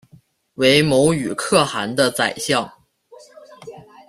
[0.55, 2.67] 为牟羽可汗的宰相。